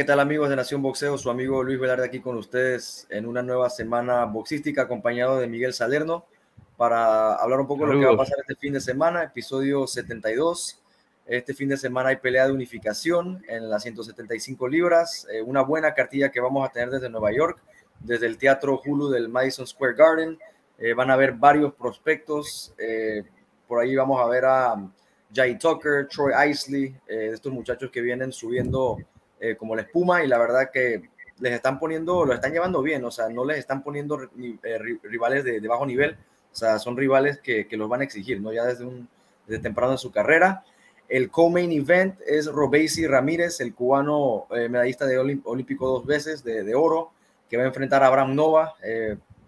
[0.00, 1.18] ¿qué tal amigos de Nación Boxeo?
[1.18, 5.74] Su amigo Luis Velarde aquí con ustedes en una nueva semana boxística acompañado de Miguel
[5.74, 6.24] Salerno
[6.78, 9.86] para hablar un poco de lo que va a pasar este fin de semana, episodio
[9.86, 10.80] 72.
[11.26, 15.92] Este fin de semana hay pelea de unificación en las 175 libras, eh, una buena
[15.92, 17.60] cartilla que vamos a tener desde Nueva York,
[17.98, 20.38] desde el Teatro Hulu del Madison Square Garden.
[20.78, 22.72] Eh, van a haber varios prospectos.
[22.78, 23.22] Eh,
[23.68, 24.76] por ahí vamos a ver a
[25.30, 28.96] Jay Tucker, Troy Isley, estos muchachos que vienen subiendo
[29.40, 31.08] eh, como la espuma y la verdad que
[31.38, 34.20] les están poniendo, lo están llevando bien, o sea, no les están poniendo
[34.62, 36.18] eh, rivales de, bajo nivel,
[36.52, 38.52] o sea, son rivales que, que, los van a exigir, ¿no?
[38.52, 39.08] Ya desde, un,
[39.46, 40.64] desde temprano en su carrera.
[41.08, 46.62] El co-main event es Robesi Ramírez, el cubano eh, medallista de olímpico dos veces de,
[46.62, 47.10] de, oro,
[47.48, 48.74] que va a enfrentar a Abraham Nova,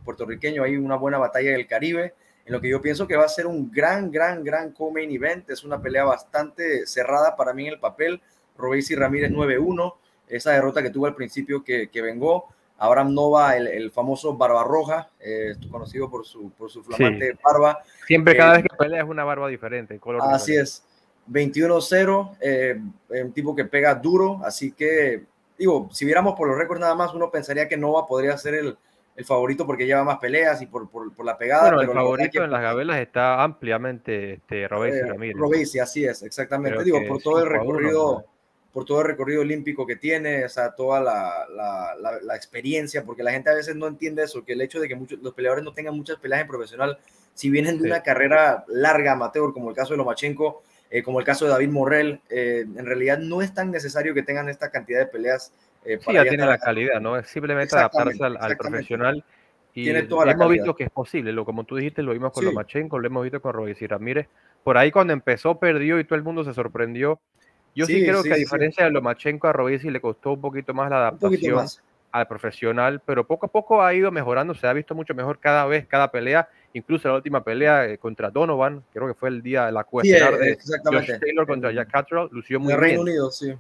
[0.05, 2.15] puertorriqueño, hay una buena batalla del Caribe,
[2.45, 5.49] en lo que yo pienso que va a ser un gran, gran, gran co-main event,
[5.51, 8.21] es una pelea bastante cerrada para mí en el papel,
[8.63, 9.95] Robesi Ramírez 9-1,
[10.29, 12.49] esa derrota que tuvo al principio que, que vengó.
[12.79, 17.79] Abraham Nova, el, el famoso Barbarroja, eh, conocido por su, por su flamante barba.
[18.07, 19.99] Siempre, cada eh, vez que pelea es una barba diferente.
[20.01, 20.85] Color así es.
[21.31, 22.81] 21-0, eh,
[23.23, 25.23] un tipo que pega duro, así que,
[25.57, 28.77] digo, si viéramos por los récords nada más, uno pensaría que Nova podría ser el,
[29.15, 31.73] el favorito porque lleva más peleas y por, por, por la pegada.
[31.73, 35.37] Bueno, el favorito en las gabelas está ampliamente este, Robesi eh, Ramírez.
[35.37, 36.83] Robesi, así es, exactamente.
[36.83, 38.25] Digo, por todo el recorrido
[38.73, 43.23] por todo el recorrido olímpico que tiene, o sea, toda la, la, la, experiencia, porque
[43.23, 45.63] la gente a veces no entiende eso, que el hecho de que muchos, los peleadores
[45.63, 46.99] no tengan muchas peleas en profesional,
[47.35, 51.27] si vienen de una carrera larga, amateur, como el caso de Lomachenko, eh, como el
[51.27, 55.01] caso de David Morrell, eh, en realidad no es tan necesario que tengan esta cantidad
[55.01, 55.53] de peleas.
[55.85, 57.17] Eh, sí, ya tiene la calidad, ¿no?
[57.17, 59.25] Es simplemente adaptarse al, profesional.
[59.75, 62.45] Y tiene toda hemos visto que es posible, lo, como tú dijiste, lo vimos con
[62.45, 64.29] Lomachenko, lo hemos visto con Robes y Ramírez.
[64.63, 67.21] Por ahí cuando empezó perdió y todo el mundo se sorprendió
[67.75, 70.91] yo sí, creo que a diferencia de Lomachenko, a Robesi le costó un poquito más
[70.91, 71.67] la adaptación
[72.13, 75.65] al profesional, pero poco a poco ha ido mejorando, se ha visto mucho mejor cada
[75.65, 79.67] vez, cada pelea, incluso la última pelea eh, contra Donovan, creo que fue el día
[79.67, 82.81] de la cuesta de Josh Taylor contra Jack Catterall, lució muy bien.
[82.81, 83.55] Reino Unido, sí.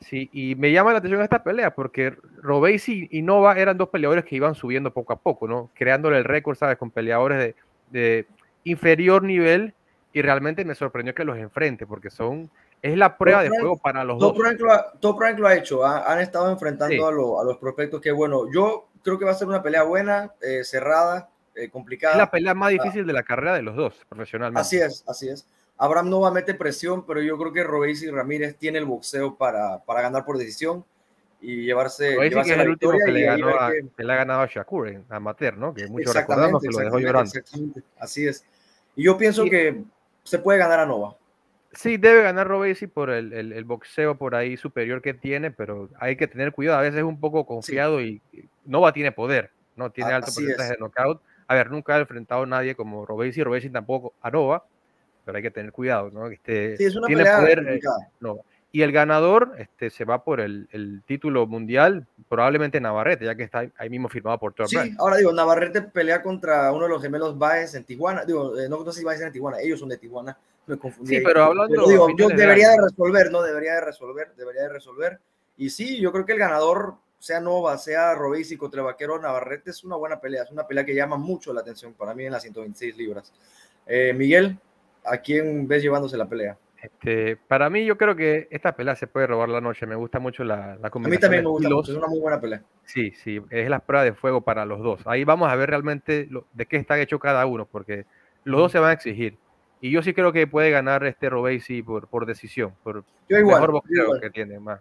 [0.00, 4.26] Sí, y me llama la atención esta pelea porque Robesi y Nova eran dos peleadores
[4.26, 5.70] que iban subiendo poco a poco, ¿no?
[5.72, 6.76] Creándole el récord, ¿sabes?
[6.76, 7.54] Con peleadores de,
[7.90, 8.26] de
[8.64, 9.72] inferior nivel
[10.12, 12.50] y realmente me sorprendió que los enfrente porque son
[12.82, 14.34] es la prueba de juego para los dos.
[15.00, 17.08] Top Rank lo ha hecho, han estado enfrentando
[17.40, 20.64] a, los prospectos que, bueno, yo creo que va a ser una pelea buena, eh,
[20.64, 22.14] cerrada, eh, complicada.
[22.14, 24.60] Es la pelea más difícil de la carrera de los dos, profesionalmente.
[24.60, 25.46] Así es, así es.
[25.78, 28.86] Abraham no va a meter presión, pero yo creo que Robéis y Ramírez tiene el
[28.86, 30.84] boxeo para, para ganar por decisión
[31.40, 34.40] y llevarse, llevarse que es el último que le, ganó a, que le ha ganado
[34.40, 35.74] a Shakur en amateur, ¿no?
[35.74, 37.30] Que muchos recordamos que lo dejó llorando.
[37.98, 38.44] Así es.
[38.94, 39.82] Y yo pienso que
[40.24, 41.16] se puede ganar a Nova.
[41.76, 46.16] Sí, debe ganar Robesi por el, el, boxeo por ahí superior que tiene, pero hay
[46.16, 46.78] que tener cuidado.
[46.78, 48.22] A veces es un poco confiado y
[48.64, 49.90] Nova tiene poder, ¿no?
[49.90, 51.20] Tiene alto porcentaje de knockout.
[51.46, 54.64] A ver, nunca ha enfrentado a nadie como Robesi, Robesi tampoco a Nova,
[55.24, 56.28] pero hay que tener cuidado, ¿no?
[56.28, 57.80] Este, sí, es una tiene poder eh,
[58.20, 58.42] Nova.
[58.76, 63.42] Y el ganador este, se va por el, el, título mundial, probablemente Navarrete, ya que
[63.42, 67.00] está ahí mismo firmado por Thor Sí, ahora digo, Navarrete pelea contra uno de los
[67.00, 68.26] gemelos Baez en Tijuana.
[68.26, 70.36] Digo, eh, no, no sé si Baez en Tijuana, ellos son de Tijuana
[70.66, 71.16] me confundí.
[71.16, 71.86] Sí, pero hablando.
[71.88, 73.40] digo, yo debería de resolver, ¿no?
[73.40, 75.20] Debería de resolver, debería de resolver.
[75.56, 79.84] Y sí, yo creo que el ganador, sea Nova, sea Robesi contra Vaquero Navarrete, es
[79.84, 80.42] una buena pelea.
[80.42, 83.32] Es una pelea que llama mucho la atención para mí en las 126 libras.
[83.86, 84.58] Eh, Miguel,
[85.02, 86.58] ¿a quién ves llevándose la pelea?
[86.86, 89.86] Este, para mí, yo creo que esta pelea se puede robar la noche.
[89.86, 91.04] Me gusta mucho la, la combinación.
[91.04, 92.62] A mí también me gusta mucho, es una muy buena pelea.
[92.84, 95.00] Sí, sí, es la prueba de fuego para los dos.
[95.06, 98.06] Ahí vamos a ver realmente de qué está hecho cada uno, porque
[98.44, 99.36] los dos se van a exigir.
[99.80, 103.56] Y yo sí creo que puede ganar este Robesi por, por decisión, por yo igual,
[103.56, 104.80] mejor boxeo que tiene más.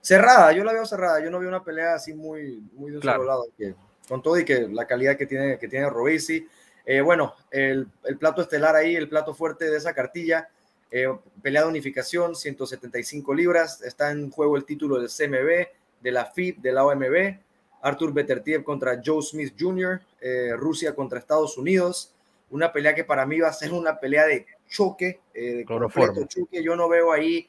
[0.00, 3.02] Cerrada, yo la veo cerrada, yo no veo una pelea así muy, muy de un
[3.02, 3.74] solo lado, que,
[4.08, 6.46] con todo y que la calidad que tiene, que tiene Robesi.
[6.84, 10.48] Eh, bueno, el, el, plato estelar ahí, el plato fuerte de esa cartilla,
[10.92, 11.08] eh,
[11.40, 15.66] pelea de unificación, 175 libras, está en juego el título del CMB,
[16.02, 17.38] de la FIB, de la OMB,
[17.80, 22.14] Arthur Betertiev contra Joe Smith Jr., eh, Rusia contra Estados Unidos,
[22.50, 26.26] una pelea que para mí va a ser una pelea de choque, eh, de completo
[26.26, 26.62] choque.
[26.62, 27.48] Yo no veo ahí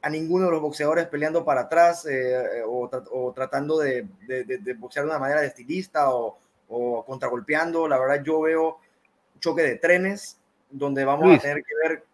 [0.00, 4.74] a ninguno de los boxeadores peleando para atrás eh, o, o, tratando de, de, de,
[4.74, 6.38] boxear de una manera de estilista o,
[6.68, 7.86] o, contragolpeando.
[7.86, 8.78] La verdad, yo veo
[9.40, 10.38] choque de trenes
[10.70, 12.04] donde vamos a tener que ver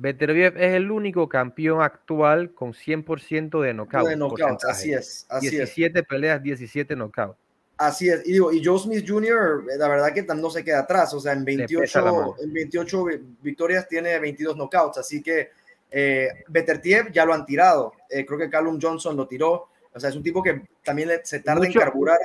[0.00, 4.08] Beterbiev es el único campeón actual con 100% de knockout.
[4.08, 5.26] De knockout, así es.
[5.28, 7.36] Así 17 peleas, 17 knockout.
[7.76, 11.14] Así es, y digo, y Joe Smith Jr., la verdad que no se queda atrás,
[11.14, 13.04] o sea, en 28, en 28
[13.40, 15.50] victorias tiene 22 knockouts, así que
[15.90, 17.94] Eh, Betertiev ya lo han tirado.
[18.10, 19.68] Eh, creo que Callum Johnson lo tiró.
[19.92, 22.18] O sea, es un tipo que también se tarda en carburar.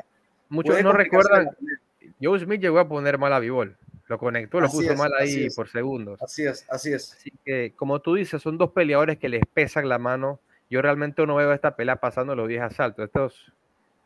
[0.50, 1.50] Muchos no recuerdan.
[2.22, 3.78] Joe Smith llegó a poner mal a Bivol.
[4.08, 6.22] Lo conectó, lo puso mal ahí por segundos.
[6.22, 7.14] Así es, así es.
[7.14, 10.40] Así que, como tú dices, son dos peleadores que les pesan la mano.
[10.70, 13.06] Yo realmente no veo esta pelea pasando los 10 asaltos.
[13.06, 13.54] Estos,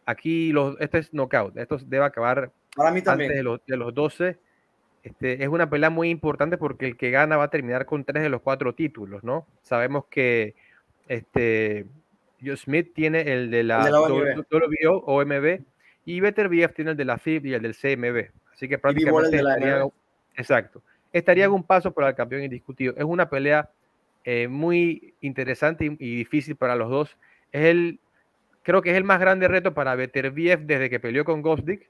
[0.05, 1.57] aquí, los, este es knockout.
[1.57, 3.31] Esto debe acabar Para mí también.
[3.31, 4.37] antes de los, de los 12.
[5.03, 8.23] Este, es una pelea muy importante porque el que gana va a terminar con tres
[8.23, 9.47] de los cuatro títulos, ¿no?
[9.61, 10.55] Sabemos que
[11.07, 11.85] este,
[12.43, 15.61] Joe Smith tiene el de la, WBO, OMB,
[16.05, 18.31] y Beterbiev tiene el de la FIB y el del CMB.
[18.57, 19.87] Así que prácticamente estaría,
[20.35, 20.81] exacto,
[21.13, 22.95] estaría un paso para el campeón indiscutido.
[22.97, 23.69] Es una pelea
[24.23, 27.17] eh, muy interesante y, difícil para los dos.
[27.51, 27.99] Es el,
[28.63, 31.87] creo que es el más grande reto para Beterbiev desde que peleó con Gosdick.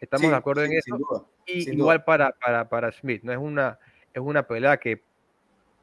[0.00, 1.28] Estamos de acuerdo en eso.
[1.44, 3.24] y igual para, para, para Smith.
[3.24, 3.32] ¿no?
[3.32, 3.80] Es, una,
[4.14, 5.02] es una pelea que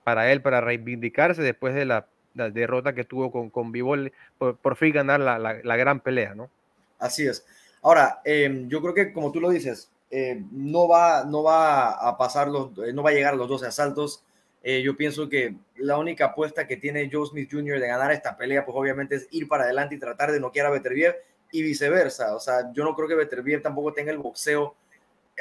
[0.06, 4.94] para él, para reivindicarse después de la, derrota que tuvo con, con Bivol, por, fin
[4.94, 6.50] ganar la, la, gran pelea, ¿no?
[6.98, 7.46] Así es.
[7.82, 12.18] Ahora, em, yo creo que como tú lo dices, eh, no, va, no va a
[12.18, 14.24] pasar los, eh, no va a llegar a los 12 asaltos.
[14.64, 17.80] Eh, yo pienso que la única apuesta que tiene Joe Smith Jr.
[17.80, 20.72] de ganar esta pelea, pues obviamente es ir para adelante y tratar de noquear a
[20.72, 21.16] Beterbiev
[21.52, 22.36] y viceversa.
[22.36, 24.76] O sea, yo no creo que Beterbiev tampoco tenga el boxeo.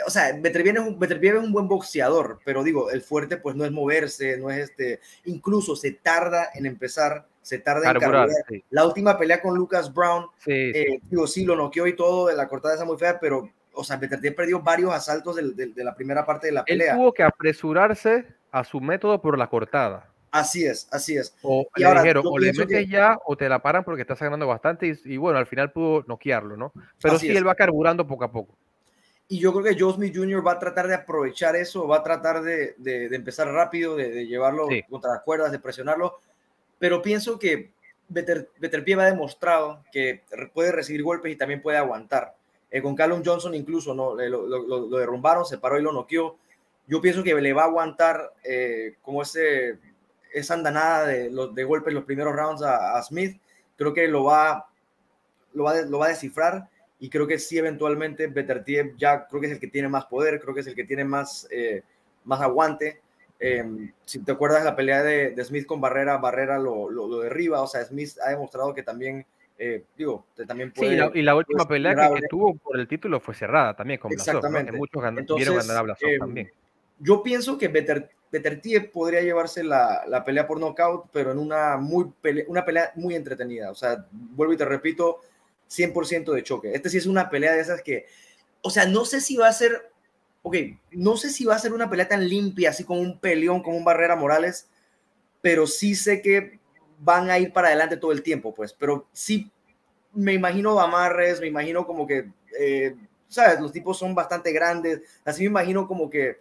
[0.06, 3.64] O sea, Beterbiev es, un, es un buen boxeador, pero digo, el fuerte pues no
[3.64, 8.28] es moverse, no es este, incluso se tarda en empezar, se tarda en carburar.
[8.68, 12.46] La última pelea con Lucas Brown, eh, digo, sí, lo noqueó y todo, de la
[12.46, 16.52] cortada esa muy fea, pero, o sea, perdió varios asaltos de, la primera parte de
[16.52, 16.92] la pelea.
[16.92, 20.12] Él tuvo que apresurarse a su método por la cortada.
[20.30, 21.34] Así es, así es.
[21.40, 24.94] O le dijeron, o le metes ya o te la paran porque estás ganando bastante
[25.06, 26.70] y, bueno, al final pudo noquearlo, ¿no?
[27.00, 28.58] Pero sí, él va carburando poco a poco.
[29.26, 30.46] Y yo creo que Joe Smith Jr.
[30.46, 34.68] va a tratar de aprovechar eso, va a tratar de, de, empezar rápido, de, llevarlo
[34.90, 36.18] contra las cuerdas, de presionarlo.
[36.78, 37.72] Pero pienso que
[38.08, 38.48] Better,
[38.84, 40.22] Pie ha demostrado que
[40.54, 42.34] puede recibir golpes y también puede aguantar.
[42.70, 46.36] Eh, con Callum Johnson incluso no lo, lo, derrumbaron, se paró y lo noqueó.
[46.86, 49.78] Yo pienso que le va a aguantar eh, como ese
[50.32, 53.40] esa andanada de, de golpes los primeros rounds a, Smith,
[53.76, 54.68] creo que lo va,
[55.54, 56.68] lo va, lo va a descifrar
[57.00, 60.40] y creo que sí eventualmente Betertiev ya creo que es el que tiene más poder,
[60.40, 61.82] creo que es el que tiene más, eh,
[62.24, 63.00] más aguante.
[63.40, 67.66] Em, si te acuerdas la pelea de, Smith con Barrera, Barrera lo, lo, derriba, o
[67.66, 69.24] sea, Smith ha demostrado que también,
[69.58, 70.96] eh, digo, también puede...
[70.96, 74.36] Sí, y la, última pelea que, tuvo por el título fue cerrada también con Blasov,
[74.36, 74.72] Exactamente.
[74.72, 75.02] muchos
[75.36, 76.50] vieron ganar a Blasov em, también.
[76.98, 81.76] Yo pienso que Better, Betertiev podría llevarse la, la, pelea por knockout, pero en una,
[81.76, 82.12] muy
[82.48, 83.70] una pelea muy entretenida.
[83.70, 85.20] O sea, vuelvo y te repito,
[85.70, 86.72] 100% de choque.
[86.74, 88.06] Este sí es una pelea de esas que,
[88.62, 89.90] o sea, no sé si va a ser,
[90.42, 90.56] ok,
[90.92, 93.76] no sé si va a ser una pelea tan limpia, así como un peleón, como
[93.76, 94.68] un Barrera Morales,
[95.40, 96.58] pero sí sé que
[97.00, 99.50] van a ir para adelante todo el tiempo, pues, pero sí
[100.14, 102.96] me imagino amarres, me imagino como que, eh,
[103.28, 103.60] ¿sabes?
[103.60, 106.38] Los tipos son bastante grandes, así me imagino como que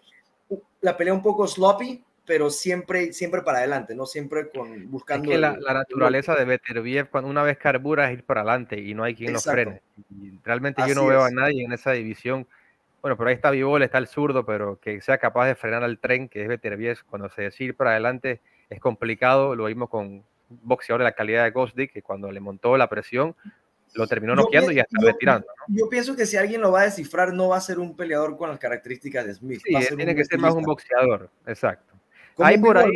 [0.81, 4.05] la pelea un poco sloppy, pero siempre, siempre para adelante, ¿no?
[4.05, 5.31] Siempre con, buscando...
[5.37, 9.15] la, naturaleza de Beterbiev, cuando una vez carbura, es ir para adelante y no hay
[9.15, 9.81] quien lo frene.
[10.43, 12.45] realmente yo no veo a nadie en esa división.
[13.07, 15.97] Bueno, pero ahí está Vivol, está el zurdo, pero que sea capaz de frenar al
[15.97, 19.55] tren, que es Beterbiev, cuando se decide ir para adelante es complicado.
[19.55, 23.33] Lo vimos con boxeador de la calidad de Gosdick, que cuando le montó la presión,
[23.93, 25.47] lo terminó noqueando y ya está retirando.
[25.69, 28.35] Yo pienso que si alguien lo va a descifrar, no va a ser un peleador
[28.35, 29.61] con las características de Smith.
[29.63, 31.93] Sí, tiene que ser más un boxeador, exacto.
[32.39, 32.91] Ahí por ahí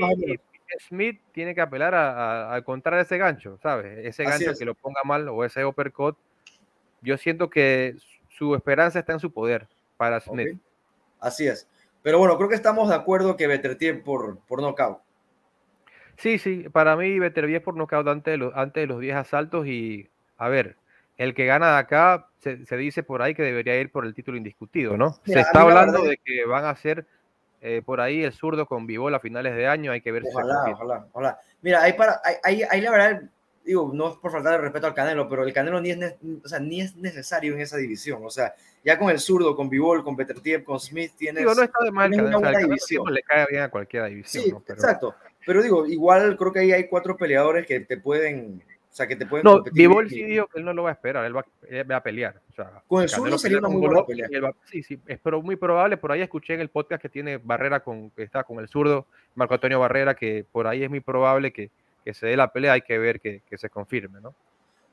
[0.89, 4.05] Smith tiene que apelar a, encontrar ese gancho, ¿sabes?
[4.05, 6.17] Ese gancho que lo ponga mal o ese uppercut.
[7.01, 7.95] Yo siento que
[8.27, 9.69] su esperanza está en su poder
[10.01, 10.57] para Smith.
[11.19, 11.69] Así es.
[12.01, 14.97] Pero bueno, creo que estamos de acuerdo que Betertien por, por knockout.
[16.17, 19.67] Sí, sí, para mí Beterbiev por knockout antes de, los, antes de los 10 asaltos
[19.67, 20.75] y, a ver,
[21.17, 24.37] el que gana de acá se, dice por ahí que debería ir por el título
[24.37, 25.13] indiscutido, ¿no?
[25.23, 27.05] se está hablando de que van a ser
[27.61, 30.63] eh, por ahí el zurdo con Vivol a finales de año, hay que ver ojalá,
[30.65, 31.39] si ojalá, ojalá.
[31.61, 33.21] Mira, ahí, para, ahí, ahí, la verdad,
[33.63, 36.47] digo, no es por faltar de respeto al Canelo, pero el Canelo ni es, o
[36.47, 38.21] sea, ni es necesario en esa división.
[38.25, 38.53] O sea,
[38.83, 41.41] ya con el zurdo, con Vivol, con Peter con Smith, tienes.
[41.41, 43.13] Digo, no está de mal, una buena división.
[43.13, 44.43] le cae bien a cualquier división.
[44.43, 45.15] Sí, exacto.
[45.45, 49.15] Pero digo, igual creo que ahí hay cuatro peleadores que te pueden o sea, que
[49.15, 51.95] te pueden No, Bivol sí dijo que él no lo va a esperar, él va,
[51.95, 52.41] a pelear.
[52.49, 54.27] O sea, con el zurdo sería una muy buena pelea.
[54.65, 55.95] sí, sí, es pero muy probable.
[55.95, 59.07] Por ahí escuché en el podcast que tiene Barrera, con, que está con el zurdo,
[59.33, 61.71] Marco Antonio Barrera, que por ahí es muy probable que,
[62.03, 62.73] que se dé la pelea.
[62.73, 64.35] Hay que ver que, que, se confirme, ¿no?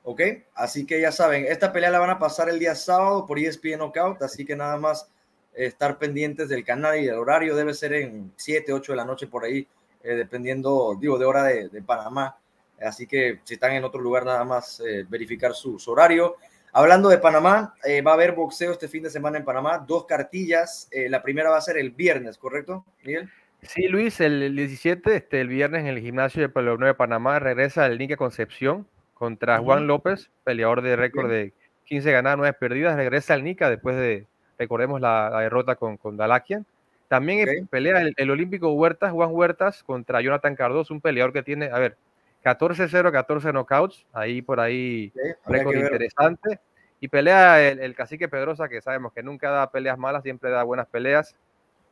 [0.03, 0.21] Ok,
[0.55, 3.79] así que ya saben, esta pelea la van a pasar el día sábado por ESPN
[3.79, 5.11] Knockout, así que nada más
[5.53, 9.27] estar pendientes del canal y el horario debe ser en 7, 8 de la noche
[9.27, 9.67] por ahí
[10.03, 12.37] eh, dependiendo, digo, de hora de, Panamá.
[12.81, 16.37] Así que si están en otro lugar, nada más eh, verificar su, horario.
[16.71, 17.75] Hablando de Panamá,
[18.05, 20.87] va a haber boxeo este fin de semana en Panamá, dos cartillas.
[20.91, 23.27] la primera va a ser el viernes, ¿correcto, Miguel?
[23.61, 27.85] Sí, Luis, el 17, este, el viernes en el gimnasio de Pueblo de Panamá, regresa
[27.85, 31.53] el Nica Concepción contra Juan López, peleador de récord de
[31.85, 32.95] 15 ganadas, 9 perdidas.
[32.95, 36.65] Regresa el Nica después de, recordemos, la, derrota con, con Dalakian.
[37.09, 41.79] También pelea el, olímpico Huertas, Juan Huertas, contra Jonathan Cardoso, un peleador que tiene, a
[41.79, 41.97] ver,
[42.43, 45.11] 14-0, 14 knockouts, ahí por ahí,
[45.47, 46.59] récord interesante.
[47.01, 50.87] Y pelea el, cacique Pedrosa, que sabemos que nunca da peleas malas, siempre da buenas
[50.87, 51.35] peleas,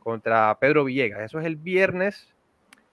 [0.07, 1.19] contra Pedro Villegas.
[1.19, 2.33] Eso es el viernes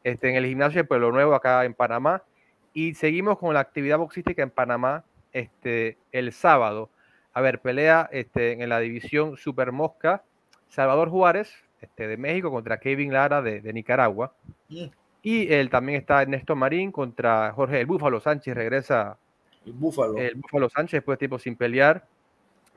[0.03, 2.25] este, en el gimnasio de Pueblo Nuevo, acá en Panamá.
[2.73, 6.91] Y seguimos con la actividad boxística en Panamá este, el sábado.
[7.33, 10.25] A ver, pelea este, en la división Super Mosca,
[10.67, 14.35] Salvador Juárez, este, de México contra Kevin Lara de, Nicaragua.
[14.69, 14.87] Mm.
[15.23, 19.19] Y él también está Ernesto Marín contra Jorge el Búfalo Sánchez, regresa
[19.65, 20.19] el Búfalo.
[20.19, 22.09] El Búfalo Sánchez después de tiempo sin pelear.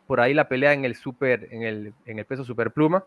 [0.05, 3.03] Por ahí la pelea en el super, en el, en el peso superpluma.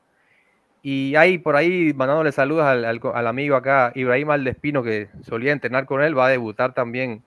[0.83, 5.87] Y ahí por ahí mandándole saludos al, al, amigo acá, Ibrahim Aldespino, que solía entrenar
[5.87, 7.23] con él, va a debutar también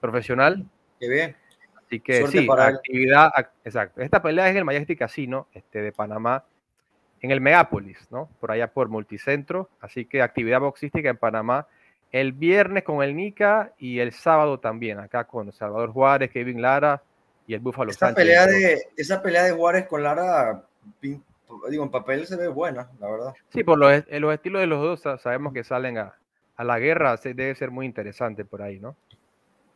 [0.00, 0.64] profesional.
[0.98, 1.36] Qué bien.
[1.76, 3.30] Así que sí, actividad,
[3.64, 4.00] exacto.
[4.00, 6.44] Esta pelea es en el Majestic Casino este, de Panamá
[7.20, 8.28] en el Megápolis, ¿no?
[8.40, 9.70] Por allá por Multicentro.
[9.80, 11.68] Así que actividad boxística en Panamá
[12.12, 17.02] el viernes con el Nica y el sábado también, acá con Salvador Juárez, Kevin Lara
[17.46, 20.64] y el Búfalo esa Pelea de, esa pelea de Juárez con Lara,
[21.70, 23.34] digo, en papel se ve buena, la verdad.
[23.52, 26.14] Sí, por los, los estilos de los dos sabemos que salen a,
[26.56, 28.96] a la guerra, debe ser muy interesante por ahí, ¿no?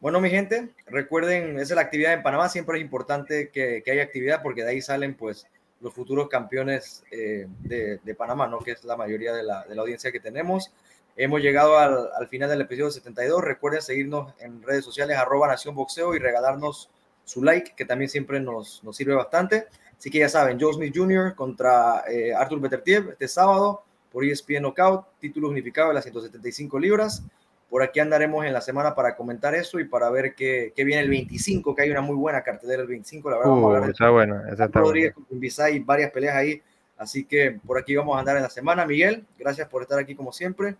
[0.00, 3.90] Bueno, mi gente, recuerden, esa es la actividad en Panamá, siempre es importante que, que
[3.90, 5.46] haya actividad porque de ahí salen pues
[5.80, 8.58] los futuros campeones eh, de, Panamá, ¿no?
[8.58, 10.72] que es la mayoría de la, audiencia que tenemos.
[11.16, 13.42] Hemos llegado al, final del episodio 72.
[13.42, 16.90] Recuerden seguirnos en redes sociales, arroba Nación Boxeo y regalarnos
[17.24, 19.66] su like, que también siempre nos, nos sirve bastante.
[20.00, 21.34] Así que ya saben, Joe Smith Jr.
[21.34, 27.22] contra eh, Arthur Betertiev este sábado por ESPN Knockout, título unificado de las 175 libras.
[27.68, 31.02] Por aquí andaremos en la semana para comentar eso y para ver qué, qué viene
[31.02, 33.28] el 25, que hay una muy buena cartelera el 25.
[33.28, 36.62] La verdad, vamos a hablar está bueno, está Rodríguez con varias peleas ahí.
[36.96, 38.86] Así que por aquí vamos a andar en la semana.
[38.86, 40.76] Miguel, gracias por estar aquí como siempre.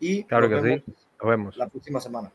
[0.00, 0.94] Y claro que sí.
[1.20, 1.56] Nos vemos.
[1.58, 2.32] La próxima semana.